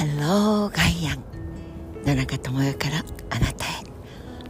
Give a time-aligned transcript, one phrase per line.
[0.00, 2.06] ハローガイアン。
[2.06, 3.84] 野中智代からあなたへ。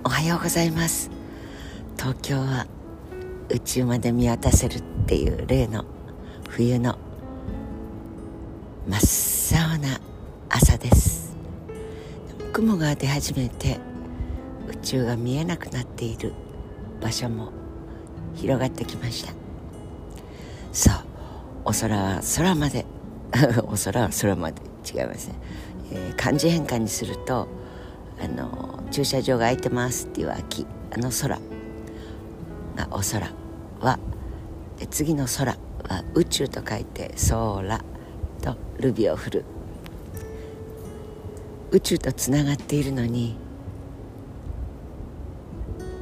[0.04, 1.10] おはようございます。
[1.98, 2.68] 東京は
[3.48, 5.84] 宇宙まで見渡せるっていう例の
[6.48, 6.96] 冬の
[8.86, 10.00] 真っ青な
[10.48, 11.34] 朝です。
[12.52, 13.80] 雲が出始めて
[14.68, 16.32] 宇宙が見えなくなっている
[17.00, 17.50] 場所も
[18.36, 19.32] 広がってきました。
[20.72, 20.94] そう
[21.64, 22.86] お空は空まで。
[23.64, 24.62] お空は空まで。
[24.80, 25.34] 違いますね、
[25.92, 27.48] えー、漢字変換にすると
[28.22, 31.38] あの駐車場が空いてますっていう秋あの空。
[32.76, 33.30] がお空。
[33.80, 33.98] は
[34.90, 35.52] 次の空。
[35.52, 37.80] は宇宙と書いて空。
[38.42, 39.44] とルビを振る。
[41.70, 43.36] 宇宙とつながっているのに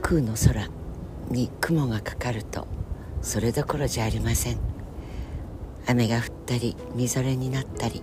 [0.02, 0.68] 空の空。
[1.30, 2.66] に雲がかかると
[3.20, 4.58] それどころじゃありません。
[5.86, 8.02] 雨が降ったりみぞれになったり。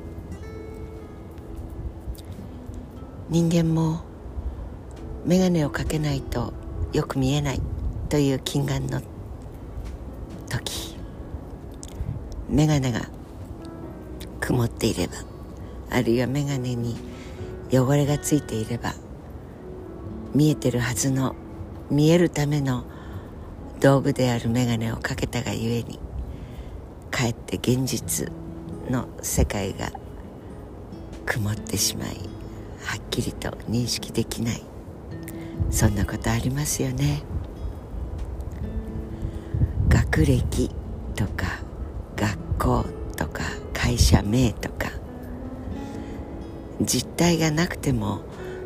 [3.28, 4.02] 人間も
[5.26, 6.54] 眼鏡をかけないと
[6.94, 7.62] よく見えない
[8.08, 9.02] という近眼の
[10.48, 10.96] 時
[12.48, 13.02] 眼鏡が
[14.40, 15.14] 曇っていれば
[15.90, 16.96] あるいは眼鏡に
[17.72, 18.94] 汚れがついていれば
[20.36, 21.36] 見えてるはずの
[21.90, 22.84] 見えるための
[23.82, 26.00] 道具である眼鏡をかけたがゆえに
[27.10, 28.32] かえって現実
[28.88, 29.92] の世界が
[31.26, 32.36] 曇ってしまい
[32.86, 34.64] はっきりと認識できない。
[35.72, 37.24] そんなことありますよね。
[39.90, 40.70] 学歴
[41.16, 41.60] とか
[42.16, 42.86] 学校
[43.18, 44.90] とか会社名とか。
[46.82, 48.20] 実体がなくても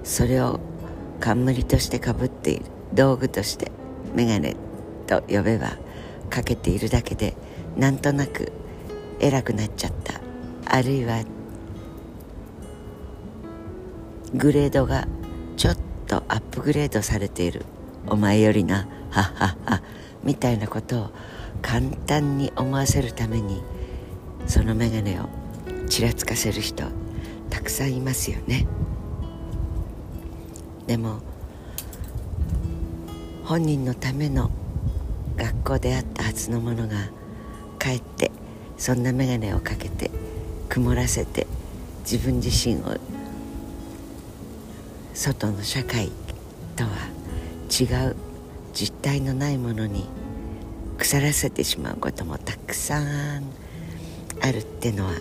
[0.03, 0.59] それを
[1.19, 2.65] 冠としてかぶっている。
[2.93, 3.71] 道具として
[4.15, 4.55] 眼鏡
[5.05, 5.77] と呼べば
[6.29, 7.35] かけているだけで
[7.77, 8.51] なんとなく
[9.19, 10.19] 偉くなっちゃった。
[10.65, 11.23] あるいは
[14.33, 15.07] グレードが
[15.57, 15.77] ちょっ
[16.07, 17.65] とアップグレードされている。
[18.07, 19.81] お前よりなはっはっは
[20.23, 21.09] みたいなことを
[21.61, 23.61] 簡単に思わせるために
[24.47, 25.29] その眼鏡を
[25.87, 26.85] ちらつかせる人
[27.49, 28.67] たくさんいますよね。
[30.87, 31.19] でも
[33.43, 34.49] 本人のための
[35.35, 37.09] 学校であったはずのものが
[37.77, 38.31] かえって
[38.77, 40.09] そんな眼鏡をかけて
[40.67, 41.47] 曇らせて
[42.01, 42.97] 自分自身を
[45.19, 46.09] 外の社会
[46.77, 46.91] とは
[47.69, 48.15] 違う
[48.73, 50.05] 実体のないものに
[50.97, 53.43] 腐らせてしまうこともたくさん
[54.41, 55.11] あるってのは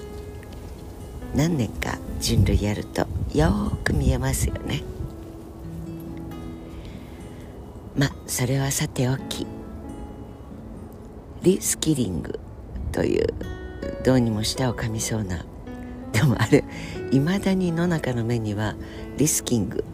[1.34, 4.84] 何年か人類やるとよく見えますよね。
[7.96, 9.48] まあそれはさておき
[11.42, 12.38] リスキリング
[12.92, 13.34] という
[14.04, 15.44] どうにも舌を噛みそうな
[16.18, 16.64] でもあれ
[17.12, 18.74] いまだに野中の目には
[19.18, 19.84] リスキング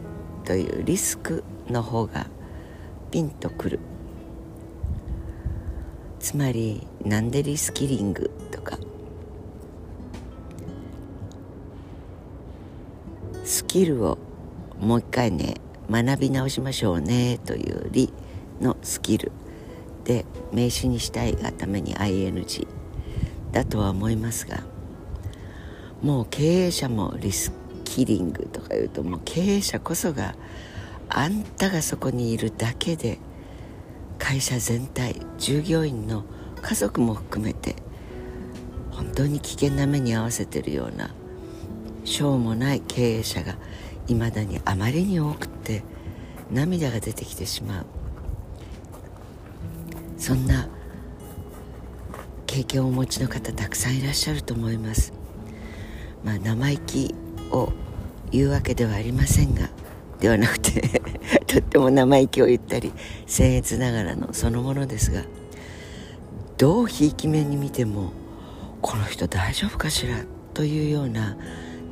[0.43, 2.25] というリスクの方が
[3.11, 3.79] ピンとくる。
[6.19, 8.79] つまりなんでリスキリングとか。
[13.43, 14.17] スキルを
[14.79, 15.57] もう一回ね
[15.91, 18.11] 学び直しましょうねという「り」
[18.59, 19.31] のスキル。
[20.05, 22.67] で名詞にしたいがために ING
[23.51, 24.63] だとは思いますが
[26.01, 27.51] もう経営者もリス
[27.83, 30.35] キリングとか言うともう経営者こそが
[31.09, 33.19] あんたがそこにいるだけで
[34.17, 36.23] 会社全体従業員の
[36.61, 37.75] 家族も含めて
[38.91, 41.11] 本当に危険な目に遭わせてるような
[42.03, 43.55] しょうもない経営者が
[44.07, 45.83] いまだにあまりに多くて
[46.51, 47.85] 涙が出てきてしまう。
[50.17, 50.69] そんな
[52.47, 55.13] 経験をお持ちの方たくさんいらっしゃると思います。
[56.25, 57.15] まあ生意気
[57.51, 57.71] を
[58.31, 59.69] 言うわけではありませんが
[60.19, 61.01] ではなくて
[61.45, 62.91] とっても生意気を言ったり
[63.27, 65.23] 僭越ながらのそのものですが
[66.57, 68.11] どうひいき目に見ても
[68.81, 71.37] この人大丈夫かしらというような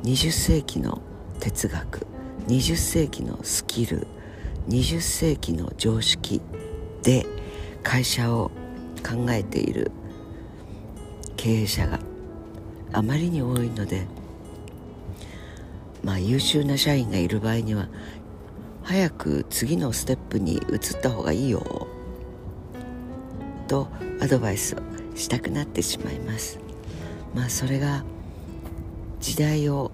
[0.02, 1.00] 20世紀の
[1.38, 2.06] 哲学
[2.48, 4.06] 20世紀のスキル
[4.68, 6.40] 20世紀の常識
[7.02, 7.26] で
[7.82, 8.50] 会社を
[9.06, 9.92] 考えている
[11.36, 12.00] 経営者が
[12.92, 14.06] あまりに多いので
[16.04, 17.88] まあ優秀な社員がいる場合には
[18.82, 21.88] 早く次のステップに移った方がいいよ
[23.66, 23.88] と
[24.20, 24.78] アドバイスを
[25.16, 26.58] したくなってしまいます。
[27.34, 28.04] まあそれが
[29.20, 29.90] 時代を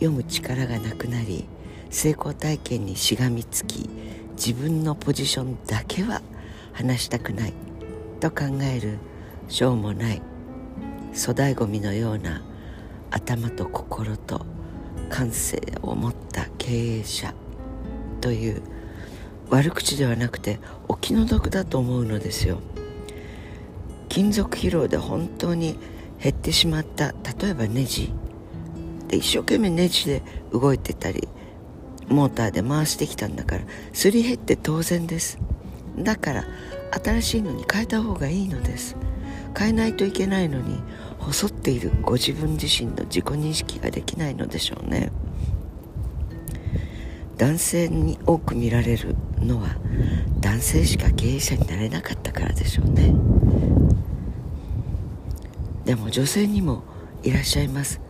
[0.00, 1.46] 読む力がなくなり
[1.90, 3.88] 成功体験にしがみつき
[4.32, 6.22] 自分のポジションだけは
[6.72, 7.52] 話したくない
[8.20, 8.98] と考える
[9.48, 10.22] しょうもない
[11.14, 12.42] 粗大ごみのような
[13.10, 14.44] 頭と心と
[15.08, 17.34] 感性を持った経営者
[18.20, 18.62] という
[19.50, 20.58] 悪口ではなくて
[20.88, 22.60] お気の毒だと思うのですよ。
[24.08, 25.78] 金属疲労で本当に
[26.22, 27.12] 減ってしまった。
[27.40, 28.12] 例えばネジ。
[29.08, 30.22] で一生懸命ネジで
[30.52, 31.28] 動いてたり
[32.08, 33.64] モーターで回してきたんだから
[33.94, 35.38] すり減って当然です。
[35.98, 36.44] だから
[37.02, 38.96] 新しいのに変えた方がいいのです。
[39.56, 40.80] 変えないといけないのに
[41.28, 45.12] 細っているご自分自身の自己認識ができないのでしょうね。
[47.36, 49.76] 男性に多く見られるのは
[50.40, 53.14] 男性しか経営者になれなかったからでしょうね。
[55.84, 56.82] でも女性にも
[57.22, 58.00] いらっしゃいます。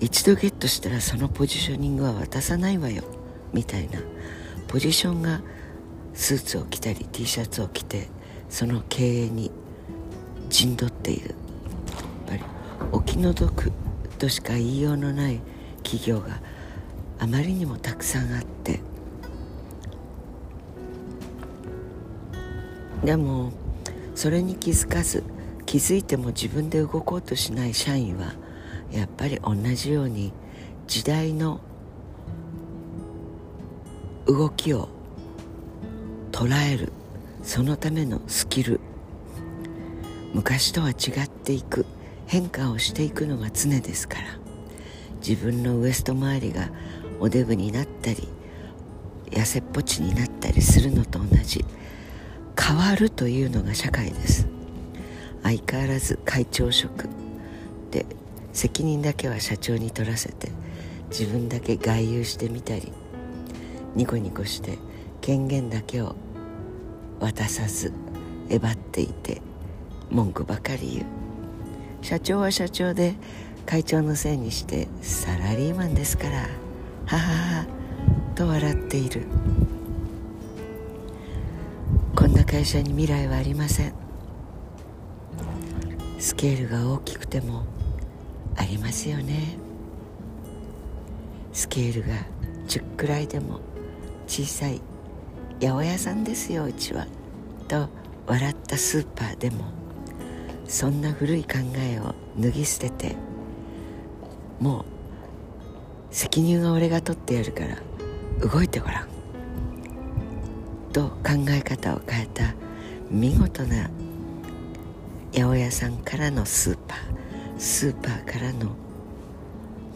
[0.00, 3.04] 一度ゲットしたらそのポジショニングは渡さないわよ。
[3.52, 4.00] みたいな。
[4.66, 5.42] ポジションが
[6.14, 8.08] スーツを着たり T シャツを着て
[8.48, 9.50] その経営に
[10.52, 11.30] 陣取っている。
[11.30, 11.34] やっ
[12.28, 12.42] ぱり
[12.92, 13.72] お気の毒
[14.18, 15.40] としか言いようのない
[15.82, 16.40] 企業が
[17.18, 18.80] あまりにもたくさんあって。
[23.02, 23.50] でも
[24.14, 25.24] それに気づかず
[25.66, 28.34] 気づいても自分で動こうとしない社員は
[28.92, 30.32] やっぱり同じように
[30.86, 31.60] 時代の
[34.26, 34.88] 動きを
[36.30, 36.92] 捉える
[37.42, 38.80] そのためのスキル
[40.32, 40.92] 昔とは違
[41.24, 41.86] っていく。
[42.26, 44.24] 変化をしていくのが常ですから。
[45.26, 46.70] 自分のウエスト周りが
[47.20, 48.26] おデブになったり
[49.30, 51.64] 痩せっぽちになったりするのと同じ。
[52.58, 54.48] 変わるというのが社会です。
[55.42, 57.08] 相変わらず会長職。
[57.90, 58.06] で
[58.54, 60.50] 責任だけは社長に取らせて
[61.10, 62.92] 自分だけ外遊してみたり
[63.94, 64.78] ニコニコして
[65.20, 66.16] 権限だけを
[67.20, 67.92] 渡さず
[68.48, 69.51] えばっていて。
[70.12, 71.06] 文句ばかり言う。
[72.02, 73.14] 社長は社長で
[73.64, 76.48] 会長のせいにしてサラリーマンですから。
[77.06, 77.66] ははは
[78.34, 79.22] と笑っている。
[82.14, 83.94] こんな会社に未来はありません。
[86.18, 87.64] スケールが大きくても
[88.54, 89.56] ありますよね。
[91.54, 92.14] スケールが
[92.68, 93.60] 10くらいでも
[94.26, 94.80] 小さい
[95.60, 97.06] 八百屋さんですようちは。
[97.66, 97.88] と
[98.26, 99.81] 笑ったスーパーでも。
[100.72, 103.14] そんな古い考えを脱ぎ捨てて
[104.58, 104.84] もう
[106.10, 107.76] 責任は俺が取ってやるから
[108.40, 109.08] 動いてごらん。
[110.94, 112.54] と考え方を変えた
[113.10, 113.90] 見事な
[115.34, 116.98] 八百屋さんからのスーパー。
[117.58, 118.70] スーパーからの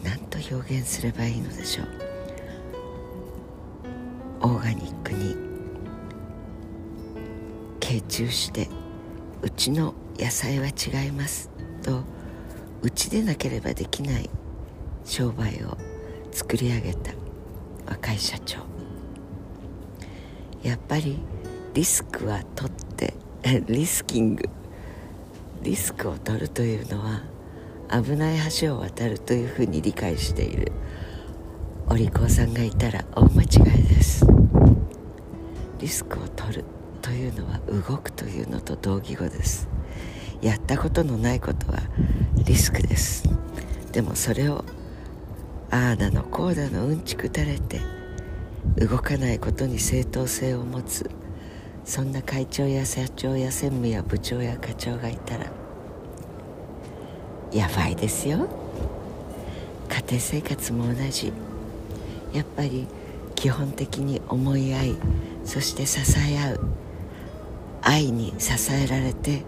[0.03, 1.87] 何と表現すればいいのでしょう。
[4.41, 5.35] オーガニックに
[7.79, 8.69] 傾注して
[9.41, 11.49] うちの野菜は違います。
[11.83, 12.01] と
[12.81, 14.29] うちでなければできない
[15.05, 15.77] 商売を
[16.31, 17.11] 作り上げた
[17.87, 18.59] 若い社長。
[20.63, 21.17] やっぱり
[21.73, 23.13] リスクは取って
[23.67, 24.49] リスキング。
[25.63, 27.23] リスクを取るというのは
[27.89, 30.71] 危ない橋を渡るというふうに理解している。
[31.89, 34.25] お利口さんがいたら大間違いです。
[35.79, 36.65] リスクを取る
[37.01, 39.76] というのは動くというのと同義語です。
[40.41, 41.79] やったことのないことは
[42.45, 43.23] リスクです。
[43.91, 44.63] でもそれを
[45.71, 47.81] ああだのこうだのうんちくたれて
[48.77, 51.09] 動かないことに正当性を持つ
[51.83, 55.45] そんな会長や社長や専務や部長や課長がいたら
[57.51, 58.47] やばいですよ。
[59.89, 61.31] 家庭生活も同じ。
[62.33, 62.87] やっぱり
[63.35, 64.95] 基本的に思い合い
[65.45, 66.59] そして支え合う。
[67.81, 69.43] 愛に支えられて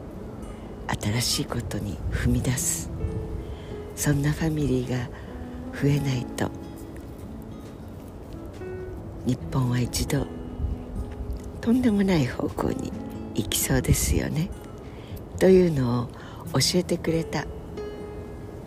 [1.02, 2.90] 新しいことに踏み出す。
[3.96, 5.10] そんなファミリーが
[5.74, 6.50] 増えないと
[9.26, 10.26] 日本は一度
[11.60, 12.94] とんでもない方向に
[13.36, 14.50] 行きそうですよね。
[15.38, 16.08] というのを
[16.54, 17.46] 教えてくれた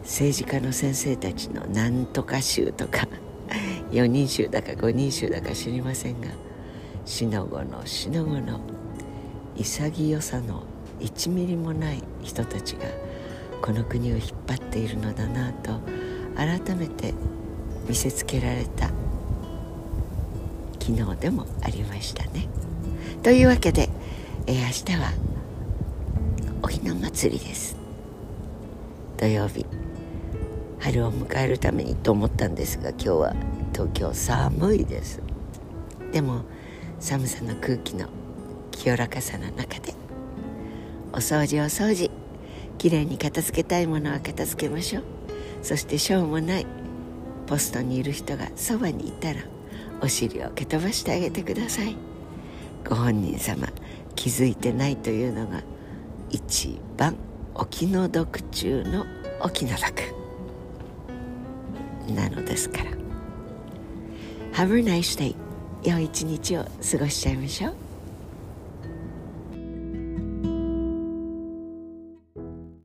[0.02, 3.08] 政治家の先生たちのなんとか集とか
[3.90, 6.28] 4人衆だか5人衆だか知りませんが
[7.04, 8.60] しのごのしのごの
[9.56, 10.64] 潔さの
[11.02, 12.86] 1ミリもない人たちが
[13.60, 15.80] この国を引っ張っているのだなと
[16.36, 17.14] 改めて
[17.88, 18.88] 見せつけられた
[20.80, 22.48] 昨日でもありましたね。
[23.22, 23.88] というわけで、
[24.46, 25.12] えー、明日は
[26.62, 27.76] おひな祭りです。
[29.16, 29.64] 土曜日。
[30.80, 33.36] 春を迎えるためにと思ったんですが今日は
[33.72, 35.22] 東京寒いです。
[36.10, 36.42] でも
[36.98, 38.08] 寒さの空気の
[38.72, 39.94] 清らかさの中で
[41.12, 42.10] お掃除お掃除。
[42.78, 45.02] きれいに片付けたいものは片付けましょう。
[45.62, 46.66] そしてしょうもない。
[47.46, 49.40] ポストにいる人がそばにいたら
[50.00, 51.96] お尻を蹴飛ばしてあげてください。
[52.88, 53.68] ご本人様
[54.16, 55.62] 気づいてないというのが
[56.30, 57.16] 一番
[57.54, 59.04] お気の毒中の
[59.40, 60.14] お気の毒。
[62.14, 62.90] なのですから。
[64.52, 65.34] Have a nice day
[65.82, 67.81] 良い一日を過ごしちゃいましょう。